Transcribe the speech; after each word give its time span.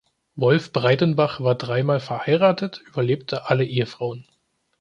Wolf 0.35 0.73
Breidenbach 0.73 1.41
war 1.41 1.53
drei 1.53 1.83
Mal 1.83 1.99
verheiratet, 1.99 2.81
überlebte 2.87 3.51
alle 3.51 3.65
Ehefrauen. 3.65 4.25